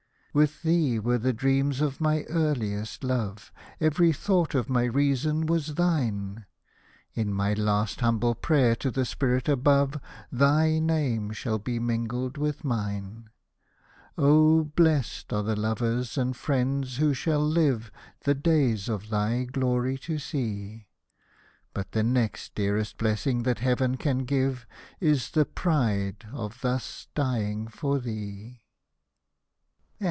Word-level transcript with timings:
'With 0.41 0.61
thee 0.61 0.97
were 0.97 1.17
the 1.17 1.33
dreams 1.33 1.81
of 1.81 1.99
my 1.99 2.23
earliest 2.29 3.03
love; 3.03 3.51
Every 3.81 4.13
thought 4.13 4.55
of 4.55 4.69
my 4.69 4.85
reason 4.85 5.45
was 5.45 5.75
thine; 5.75 6.45
In 7.13 7.33
my 7.33 7.51
last 7.53 7.99
humble 7.99 8.33
prayer 8.33 8.73
to 8.77 8.91
the 8.91 9.03
Spirit 9.03 9.49
above 9.49 9.99
Thy 10.31 10.79
name 10.79 11.31
shall 11.31 11.59
be 11.59 11.79
mingled 11.79 12.37
with 12.37 12.63
mine. 12.63 13.29
Oh! 14.17 14.63
blest 14.63 15.33
are 15.33 15.43
the 15.43 15.57
lovers 15.57 16.17
and 16.17 16.33
friends 16.33 16.95
who 16.95 17.13
shall 17.13 17.45
live 17.45 17.91
The 18.23 18.33
days 18.33 18.87
of 18.87 19.09
thy 19.09 19.43
glory 19.43 19.97
to 19.97 20.17
see; 20.17 20.87
But 21.73 21.91
the 21.91 22.03
next 22.03 22.55
dearest 22.55 22.95
blessing 22.95 23.43
that 23.43 23.59
Heaven 23.59 23.97
can 23.97 24.19
give 24.19 24.65
Is 25.01 25.31
the 25.31 25.43
pride 25.43 26.25
of 26.31 26.59
thus 26.61 27.09
dying 27.15 27.67
for 27.67 27.99
thee. 27.99 28.59